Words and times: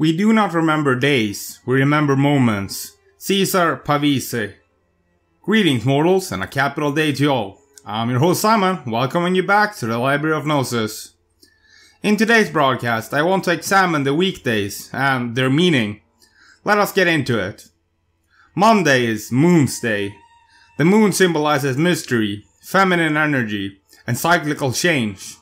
We 0.00 0.16
do 0.16 0.32
not 0.32 0.54
remember 0.54 0.94
days, 0.94 1.60
we 1.66 1.74
remember 1.74 2.16
moments. 2.16 2.96
Cesare 3.18 3.76
Pavese. 3.76 4.54
Greetings, 5.42 5.84
mortals, 5.84 6.32
and 6.32 6.42
a 6.42 6.46
capital 6.46 6.90
day 6.90 7.12
to 7.12 7.26
all. 7.26 7.60
I'm 7.84 8.08
your 8.08 8.18
host 8.18 8.40
Simon, 8.40 8.90
welcoming 8.90 9.34
you 9.34 9.42
back 9.42 9.76
to 9.76 9.86
the 9.86 9.98
Library 9.98 10.34
of 10.34 10.46
Gnosis. 10.46 11.16
In 12.02 12.16
today's 12.16 12.48
broadcast, 12.48 13.12
I 13.12 13.20
want 13.20 13.44
to 13.44 13.52
examine 13.52 14.04
the 14.04 14.14
weekdays 14.14 14.88
and 14.94 15.36
their 15.36 15.50
meaning. 15.50 16.00
Let 16.64 16.78
us 16.78 16.94
get 16.94 17.06
into 17.06 17.38
it. 17.38 17.68
Monday 18.54 19.04
is 19.04 19.30
Moon's 19.30 19.80
Day. 19.80 20.14
The 20.78 20.86
moon 20.86 21.12
symbolizes 21.12 21.76
mystery, 21.76 22.46
feminine 22.62 23.18
energy, 23.18 23.82
and 24.06 24.16
cyclical 24.16 24.72
change. 24.72 25.36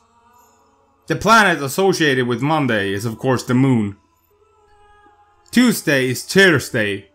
The 1.07 1.15
planet 1.15 1.63
associated 1.63 2.27
with 2.27 2.41
Monday 2.41 2.91
is, 2.91 3.05
of 3.05 3.17
course, 3.17 3.43
the 3.43 3.53
moon. 3.53 3.95
Tuesday 5.51 6.09
is 6.09 6.23
Thursday. 6.23 7.09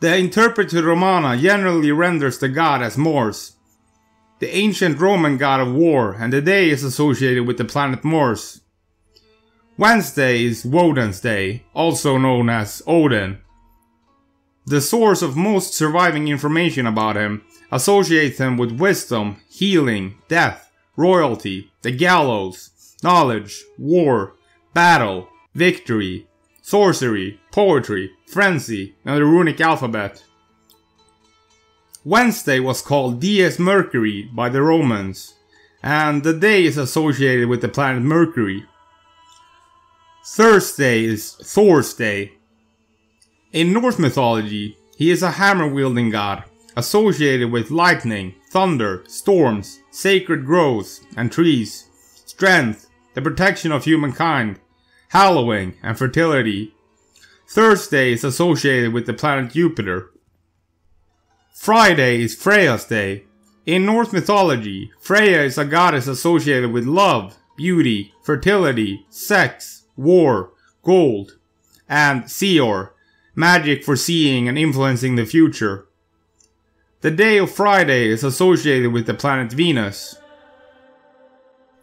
The 0.00 0.06
interpretatio 0.06 0.82
Romana 0.82 1.36
generally 1.36 1.92
renders 1.92 2.38
the 2.38 2.48
god 2.48 2.80
as 2.82 2.96
Mars, 2.96 3.56
the 4.38 4.48
ancient 4.56 4.98
Roman 4.98 5.36
god 5.36 5.60
of 5.60 5.74
war, 5.74 6.16
and 6.18 6.32
the 6.32 6.40
day 6.40 6.70
is 6.70 6.82
associated 6.82 7.46
with 7.46 7.58
the 7.58 7.64
planet 7.66 8.02
Mars. 8.02 8.62
Wednesday 9.76 10.44
is 10.44 10.64
Woden's 10.64 11.20
Day, 11.20 11.64
also 11.74 12.16
known 12.16 12.48
as 12.48 12.82
Odin. 12.86 13.38
The 14.64 14.80
source 14.80 15.20
of 15.20 15.36
most 15.36 15.74
surviving 15.74 16.28
information 16.28 16.86
about 16.86 17.16
him 17.16 17.42
associates 17.70 18.38
him 18.38 18.56
with 18.56 18.80
wisdom, 18.80 19.42
healing, 19.50 20.16
death, 20.28 20.70
royalty, 20.96 21.70
the 21.82 21.90
gallows, 21.90 22.70
knowledge, 23.02 23.62
war, 23.76 24.36
battle, 24.72 25.28
victory, 25.54 26.26
sorcery, 26.64 27.38
poetry, 27.52 28.10
frenzy, 28.26 28.94
and 29.04 29.18
the 29.18 29.24
runic 29.24 29.60
alphabet. 29.60 30.24
Wednesday 32.04 32.58
was 32.58 32.80
called 32.80 33.20
Dies 33.20 33.58
Mercurii 33.58 34.34
by 34.34 34.48
the 34.48 34.62
Romans, 34.62 35.34
and 35.82 36.22
the 36.22 36.32
day 36.32 36.64
is 36.64 36.78
associated 36.78 37.50
with 37.50 37.60
the 37.60 37.68
planet 37.68 38.02
Mercury. 38.02 38.64
Thursday 40.24 41.04
is 41.04 41.34
Thor's 41.34 41.92
Day. 41.92 42.32
In 43.52 43.74
Norse 43.74 43.98
mythology, 43.98 44.78
he 44.96 45.10
is 45.10 45.22
a 45.22 45.32
hammer 45.32 45.68
wielding 45.68 46.08
god, 46.08 46.44
associated 46.78 47.52
with 47.52 47.70
lightning, 47.70 48.36
thunder, 48.50 49.04
storms, 49.06 49.80
sacred 49.90 50.46
groves 50.46 51.02
and 51.14 51.30
trees, 51.30 51.90
strength, 52.24 52.88
the 53.12 53.20
protection 53.20 53.70
of 53.70 53.84
humankind, 53.84 54.58
hallowing, 55.10 55.74
and 55.82 55.98
fertility. 55.98 56.74
Thursday 57.48 58.12
is 58.12 58.24
associated 58.24 58.92
with 58.92 59.06
the 59.06 59.14
planet 59.14 59.52
Jupiter. 59.52 60.10
Friday 61.52 62.22
is 62.22 62.34
Freya's 62.34 62.84
day. 62.84 63.24
In 63.64 63.86
Norse 63.86 64.12
mythology, 64.12 64.92
Freya 65.00 65.42
is 65.42 65.56
a 65.56 65.64
goddess 65.64 66.06
associated 66.06 66.72
with 66.72 66.84
love, 66.84 67.36
beauty, 67.56 68.12
fertility, 68.22 69.06
sex, 69.08 69.84
war, 69.96 70.52
gold, 70.82 71.38
and 71.88 72.24
Seidr, 72.24 72.90
magic 73.34 73.84
for 73.84 73.96
seeing 73.96 74.48
and 74.48 74.58
influencing 74.58 75.16
the 75.16 75.24
future. 75.24 75.86
The 77.00 77.10
day 77.10 77.38
of 77.38 77.50
Friday 77.50 78.08
is 78.08 78.24
associated 78.24 78.92
with 78.92 79.06
the 79.06 79.14
planet 79.14 79.52
Venus. 79.52 80.16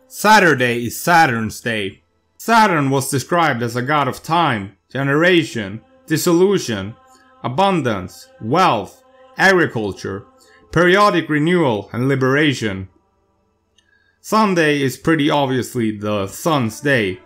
Saturday 0.07 0.85
is 0.85 0.99
Saturn's 0.99 1.61
day. 1.61 2.00
Saturn 2.43 2.89
was 2.89 3.11
described 3.11 3.61
as 3.61 3.75
a 3.75 3.83
god 3.83 4.07
of 4.07 4.23
time, 4.23 4.75
generation, 4.89 5.79
dissolution, 6.07 6.95
abundance, 7.43 8.29
wealth, 8.41 9.03
agriculture, 9.37 10.25
periodic 10.71 11.29
renewal, 11.29 11.87
and 11.93 12.07
liberation. 12.07 12.89
Sunday 14.21 14.81
is 14.81 14.97
pretty 14.97 15.29
obviously 15.29 15.95
the 15.95 16.25
sun's 16.25 16.81
day. 16.81 17.19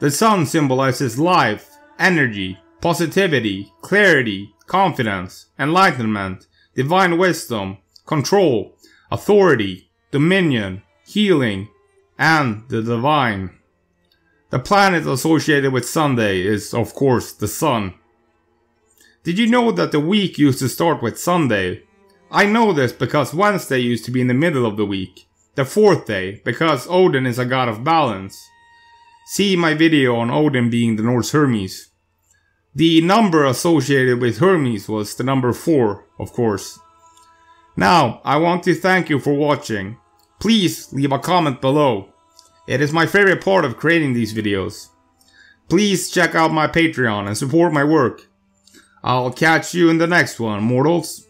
The 0.00 0.10
sun 0.10 0.44
symbolizes 0.44 1.18
life, 1.18 1.78
energy, 1.98 2.58
positivity, 2.82 3.72
clarity, 3.80 4.52
confidence, 4.66 5.46
enlightenment, 5.58 6.48
divine 6.74 7.16
wisdom, 7.16 7.78
control, 8.04 8.76
authority, 9.10 9.88
dominion, 10.10 10.82
healing, 11.06 11.70
and 12.18 12.68
the 12.68 12.82
divine. 12.82 13.58
The 14.50 14.58
planet 14.58 15.06
associated 15.06 15.72
with 15.72 15.88
Sunday 15.88 16.42
is, 16.42 16.72
of 16.74 16.94
course, 16.94 17.32
the 17.32 17.48
sun. 17.48 17.94
Did 19.24 19.38
you 19.38 19.46
know 19.46 19.72
that 19.72 19.90
the 19.90 20.00
week 20.00 20.38
used 20.38 20.58
to 20.58 20.68
start 20.68 21.02
with 21.02 21.18
Sunday? 21.18 21.82
I 22.30 22.46
know 22.46 22.72
this 22.72 22.92
because 22.92 23.32
Wednesday 23.32 23.78
used 23.78 24.04
to 24.04 24.10
be 24.10 24.20
in 24.20 24.26
the 24.26 24.34
middle 24.34 24.66
of 24.66 24.76
the 24.76 24.84
week, 24.86 25.26
the 25.54 25.64
fourth 25.64 26.06
day, 26.06 26.42
because 26.44 26.86
Odin 26.88 27.26
is 27.26 27.38
a 27.38 27.44
god 27.44 27.68
of 27.68 27.84
balance. 27.84 28.38
See 29.26 29.56
my 29.56 29.72
video 29.72 30.16
on 30.16 30.30
Odin 30.30 30.68
being 30.68 30.96
the 30.96 31.02
Norse 31.02 31.32
Hermes. 31.32 31.88
The 32.74 33.00
number 33.00 33.44
associated 33.44 34.20
with 34.20 34.38
Hermes 34.38 34.88
was 34.88 35.14
the 35.14 35.24
number 35.24 35.52
4, 35.52 36.04
of 36.18 36.32
course. 36.32 36.78
Now, 37.76 38.20
I 38.24 38.36
want 38.36 38.62
to 38.64 38.74
thank 38.74 39.08
you 39.08 39.18
for 39.18 39.34
watching. 39.34 39.96
Please 40.40 40.92
leave 40.92 41.12
a 41.12 41.18
comment 41.18 41.60
below. 41.60 42.13
It 42.66 42.80
is 42.80 42.92
my 42.92 43.06
favorite 43.06 43.44
part 43.44 43.64
of 43.64 43.76
creating 43.76 44.14
these 44.14 44.34
videos. 44.34 44.88
Please 45.68 46.10
check 46.10 46.34
out 46.34 46.52
my 46.52 46.66
Patreon 46.66 47.26
and 47.26 47.36
support 47.36 47.72
my 47.72 47.84
work. 47.84 48.28
I'll 49.02 49.32
catch 49.32 49.74
you 49.74 49.90
in 49.90 49.98
the 49.98 50.06
next 50.06 50.40
one, 50.40 50.62
mortals. 50.62 51.23